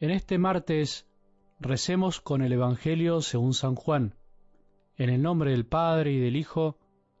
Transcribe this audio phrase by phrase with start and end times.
[0.00, 1.06] En este martes
[1.58, 4.14] recemos con el Evangelio según San Juan,
[4.96, 6.78] en el nombre del Padre y del Hijo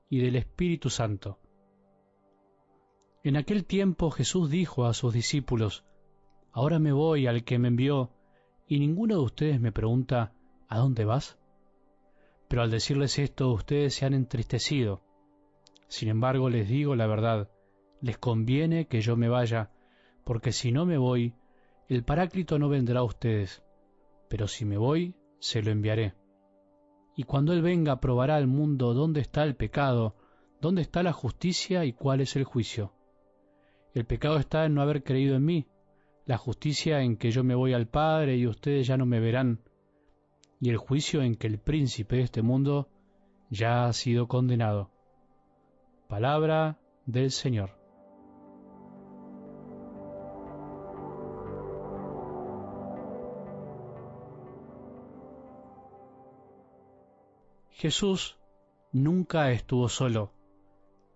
[0.08, 1.38] y del Espíritu Santo.
[3.22, 5.84] En aquel tiempo Jesús dijo a sus discípulos,
[6.52, 8.12] Ahora me voy al que me envió,
[8.66, 10.32] y ninguno de ustedes me pregunta,
[10.66, 11.38] ¿a dónde vas?
[12.48, 15.02] Pero al decirles esto ustedes se han entristecido.
[15.88, 17.50] Sin embargo les digo la verdad,
[18.00, 19.70] les conviene que yo me vaya,
[20.24, 21.34] porque si no me voy,
[21.94, 23.64] el Paráclito no vendrá a ustedes,
[24.28, 26.14] pero si me voy, se lo enviaré.
[27.16, 30.14] Y cuando Él venga probará al mundo dónde está el pecado,
[30.60, 32.92] dónde está la justicia y cuál es el juicio.
[33.92, 35.66] El pecado está en no haber creído en mí,
[36.26, 39.60] la justicia en que yo me voy al Padre y ustedes ya no me verán,
[40.60, 42.88] y el juicio en que el príncipe de este mundo
[43.50, 44.92] ya ha sido condenado.
[46.08, 47.79] Palabra del Señor.
[57.80, 58.36] Jesús
[58.92, 60.34] nunca estuvo solo,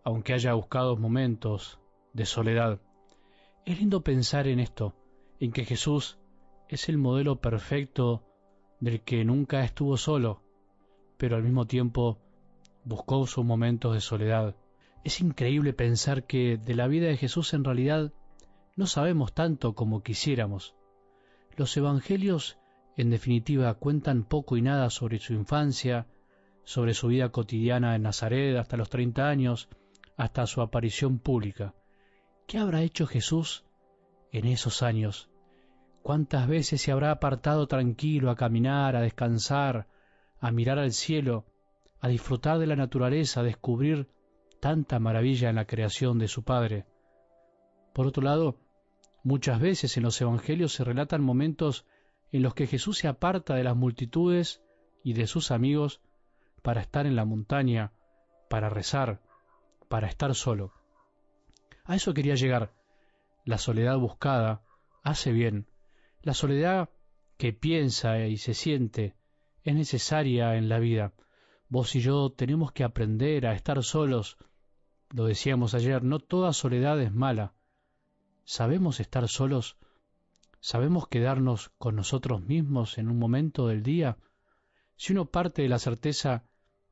[0.03, 1.79] aunque haya buscado momentos
[2.15, 2.81] de soledad.
[3.67, 4.95] Es lindo pensar en esto,
[5.41, 6.17] en que Jesús
[6.71, 8.25] es el modelo perfecto
[8.81, 10.41] del que nunca estuvo solo,
[11.19, 12.19] pero al mismo tiempo
[12.83, 14.57] buscó sus momentos de soledad.
[15.05, 18.15] Es increíble pensar que de la vida de Jesús en realidad
[18.75, 20.75] no sabemos tanto como quisiéramos.
[21.59, 22.57] Los evangelios,
[22.97, 26.07] en definitiva, cuentan poco y nada sobre su infancia,
[26.65, 29.69] sobre su vida cotidiana en Nazaret hasta los 30 años,
[30.17, 31.75] hasta su aparición pública.
[32.47, 33.65] ¿Qué habrá hecho Jesús
[34.33, 35.29] en esos años?
[36.03, 39.89] ¿Cuántas veces se habrá apartado tranquilo a caminar, a descansar,
[40.41, 41.47] a mirar al cielo,
[42.01, 44.09] a disfrutar de la naturaleza, a descubrir
[44.61, 46.85] tanta maravilla en la creación de su Padre?
[47.95, 48.59] Por otro lado,
[49.23, 51.87] muchas veces en los Evangelios se relatan momentos
[52.33, 54.63] en los que Jesús se aparta de las multitudes
[55.03, 56.01] y de sus amigos
[56.65, 57.93] para estar en la montaña,
[58.49, 59.21] para rezar,
[59.91, 60.73] para estar solo.
[61.85, 62.73] A eso quería llegar.
[63.45, 64.63] La soledad buscada
[65.03, 65.67] hace bien.
[66.23, 66.89] La soledad
[67.37, 69.15] que piensa y se siente
[69.63, 71.13] es necesaria en la vida.
[71.69, 74.39] Vos y yo tenemos que aprender a estar solos.
[75.11, 77.53] Lo decíamos ayer, no toda soledad es mala.
[78.45, 79.77] ¿Sabemos estar solos?
[80.61, 84.17] ¿Sabemos quedarnos con nosotros mismos en un momento del día?
[84.97, 86.45] Si uno parte de la certeza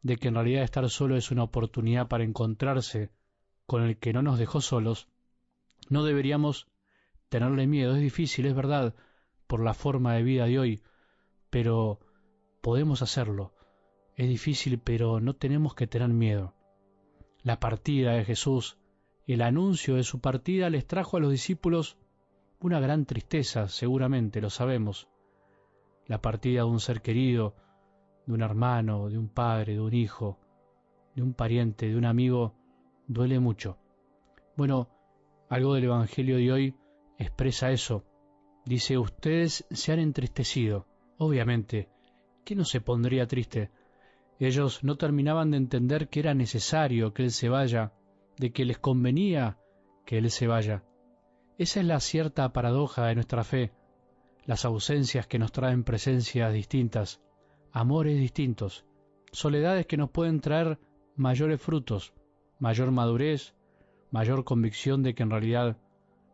[0.02, 3.10] de que en realidad estar solo es una oportunidad para encontrarse
[3.66, 5.08] con el que no nos dejó solos,
[5.88, 6.66] no deberíamos
[7.28, 7.94] tenerle miedo.
[7.94, 8.94] Es difícil, es verdad,
[9.46, 10.82] por la forma de vida de hoy,
[11.50, 12.00] pero
[12.60, 13.54] podemos hacerlo.
[14.16, 16.54] Es difícil, pero no tenemos que tener miedo.
[17.42, 18.78] La partida de Jesús,
[19.26, 21.96] el anuncio de su partida les trajo a los discípulos
[22.60, 25.08] una gran tristeza, seguramente lo sabemos.
[26.06, 27.56] La partida de un ser querido,
[28.26, 30.38] de un hermano, de un padre, de un hijo,
[31.14, 32.54] de un pariente, de un amigo,
[33.06, 33.78] duele mucho.
[34.56, 34.88] Bueno,
[35.48, 36.76] algo del Evangelio de hoy
[37.18, 38.04] expresa eso.
[38.64, 40.86] Dice, ustedes se han entristecido.
[41.18, 41.88] Obviamente,
[42.44, 43.70] ¿quién no se pondría triste?
[44.38, 47.92] Ellos no terminaban de entender que era necesario que Él se vaya,
[48.38, 49.58] de que les convenía
[50.06, 50.84] que Él se vaya.
[51.58, 53.72] Esa es la cierta paradoja de nuestra fe,
[54.44, 57.20] las ausencias que nos traen presencias distintas
[57.72, 58.84] amores distintos,
[59.32, 60.78] soledades que nos pueden traer
[61.16, 62.12] mayores frutos,
[62.58, 63.54] mayor madurez,
[64.10, 65.78] mayor convicción de que en realidad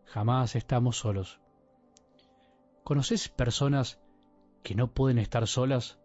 [0.05, 1.41] jamás estamos solos.
[2.83, 4.01] ¿Conoces personas
[4.65, 6.01] que no pueden estar solas,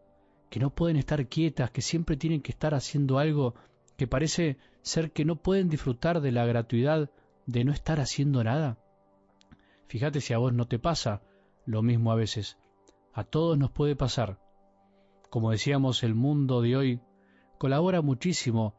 [0.51, 3.55] que no pueden estar quietas, que siempre tienen que estar haciendo algo
[3.97, 7.09] que parece ser que no pueden disfrutar de la gratuidad
[7.47, 8.77] de no estar haciendo nada?
[9.87, 11.21] Fíjate si a vos no te pasa
[11.65, 12.57] lo mismo a veces.
[13.13, 14.42] A todos nos puede pasar.
[15.33, 17.01] Como decíamos, el mundo de hoy
[17.57, 18.75] colabora muchísimo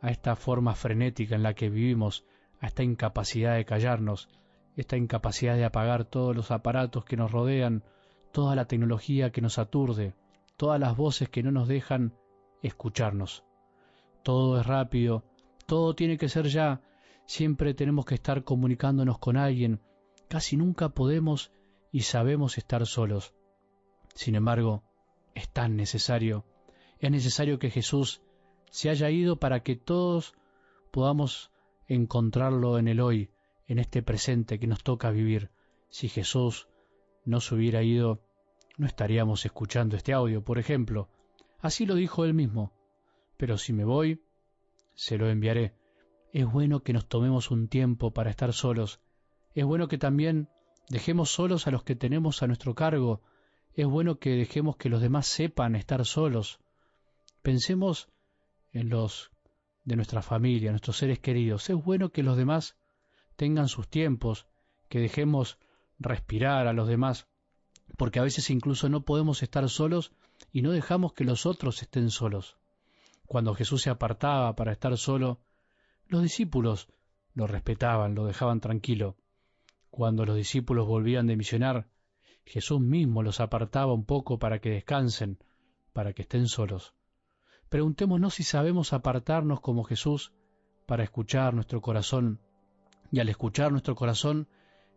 [0.00, 2.24] a esta forma frenética en la que vivimos,
[2.60, 4.28] a esta incapacidad de callarnos,
[4.76, 7.82] esta incapacidad de apagar todos los aparatos que nos rodean,
[8.30, 10.14] toda la tecnología que nos aturde,
[10.56, 12.14] todas las voces que no nos dejan
[12.62, 13.42] escucharnos.
[14.22, 15.24] Todo es rápido,
[15.66, 16.82] todo tiene que ser ya,
[17.24, 19.80] siempre tenemos que estar comunicándonos con alguien,
[20.28, 21.50] casi nunca podemos
[21.90, 23.34] y sabemos estar solos.
[24.14, 24.84] Sin embargo,
[25.36, 26.44] es tan necesario.
[26.98, 28.22] Es necesario que Jesús
[28.70, 30.34] se haya ido para que todos
[30.90, 31.52] podamos
[31.86, 33.30] encontrarlo en el hoy,
[33.68, 35.50] en este presente que nos toca vivir.
[35.88, 36.68] Si Jesús
[37.24, 38.20] no se hubiera ido,
[38.76, 41.08] no estaríamos escuchando este audio, por ejemplo.
[41.60, 42.72] Así lo dijo él mismo.
[43.36, 44.24] Pero si me voy,
[44.94, 45.74] se lo enviaré.
[46.32, 49.00] Es bueno que nos tomemos un tiempo para estar solos.
[49.54, 50.48] Es bueno que también
[50.88, 53.20] Dejemos solos a los que tenemos a nuestro cargo.
[53.76, 56.60] Es bueno que dejemos que los demás sepan estar solos.
[57.42, 58.08] Pensemos
[58.72, 59.30] en los
[59.84, 61.68] de nuestra familia, nuestros seres queridos.
[61.68, 62.78] Es bueno que los demás
[63.36, 64.46] tengan sus tiempos,
[64.88, 65.58] que dejemos
[65.98, 67.28] respirar a los demás,
[67.98, 70.10] porque a veces incluso no podemos estar solos
[70.50, 72.56] y no dejamos que los otros estén solos.
[73.26, 75.42] Cuando Jesús se apartaba para estar solo,
[76.08, 76.88] los discípulos
[77.34, 79.18] lo respetaban, lo dejaban tranquilo.
[79.90, 81.88] Cuando los discípulos volvían de misionar,
[82.46, 85.38] Jesús mismo los apartaba un poco para que descansen,
[85.92, 86.94] para que estén solos.
[87.68, 90.32] Preguntémonos si sabemos apartarnos como Jesús
[90.86, 92.40] para escuchar nuestro corazón
[93.10, 94.48] y al escuchar nuestro corazón,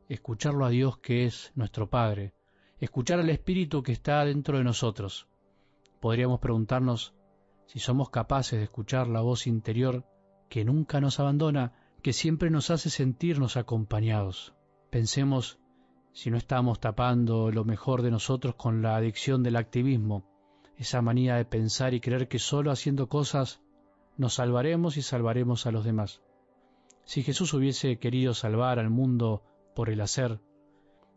[0.07, 2.33] escucharlo a Dios que es nuestro Padre,
[2.79, 5.27] escuchar al Espíritu que está dentro de nosotros.
[5.99, 7.15] Podríamos preguntarnos
[7.65, 10.05] si somos capaces de escuchar la voz interior
[10.49, 11.73] que nunca nos abandona,
[12.03, 14.53] que siempre nos hace sentirnos acompañados.
[14.91, 15.59] Pensemos
[16.11, 20.23] si no estamos tapando lo mejor de nosotros con la adicción del activismo,
[20.77, 23.61] esa manía de pensar y creer que solo haciendo cosas
[24.17, 26.21] nos salvaremos y salvaremos a los demás.
[27.03, 29.43] Si Jesús hubiese querido salvar al mundo
[29.75, 30.39] por el hacer,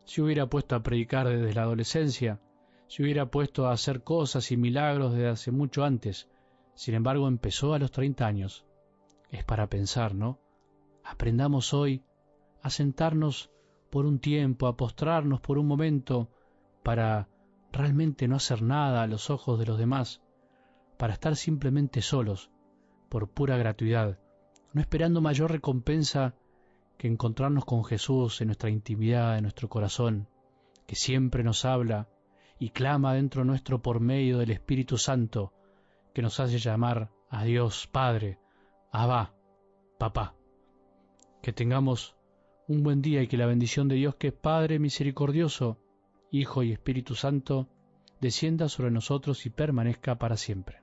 [0.05, 2.41] si hubiera puesto a predicar desde la adolescencia,
[2.89, 6.29] si hubiera puesto a hacer cosas y milagros desde hace mucho antes,
[6.75, 8.67] sin embargo empezó a los 30 años.
[9.31, 10.39] Es para pensar, ¿no?
[11.05, 12.03] Aprendamos hoy
[12.62, 13.50] a sentarnos
[13.93, 16.31] por un tiempo, a postrarnos por un momento,
[16.83, 17.29] para
[17.73, 20.23] realmente no hacer nada a los ojos de los demás,
[20.97, 22.50] para estar simplemente solos,
[23.11, 24.19] por pura gratuidad,
[24.73, 26.35] no esperando mayor recompensa
[26.97, 30.27] que encontrarnos con Jesús en nuestra intimidad, en nuestro corazón,
[30.87, 32.09] que siempre nos habla
[32.59, 35.53] y clama dentro nuestro por medio del Espíritu Santo,
[36.15, 38.39] que nos hace llamar a Dios Padre,
[38.91, 39.35] Abba,
[39.99, 40.35] Papá.
[41.43, 42.17] Que tengamos
[42.69, 45.79] un buen día y que la bendición de Dios, que es Padre misericordioso,
[46.31, 47.69] Hijo y Espíritu Santo,
[48.20, 50.81] descienda sobre nosotros y permanezca para siempre.